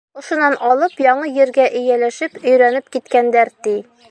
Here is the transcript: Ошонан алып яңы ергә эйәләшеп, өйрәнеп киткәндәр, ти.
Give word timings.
Ошонан 0.19 0.55
алып 0.69 1.03
яңы 1.05 1.29
ергә 1.35 1.69
эйәләшеп, 1.81 2.43
өйрәнеп 2.47 2.93
киткәндәр, 2.97 3.55
ти. 3.69 3.81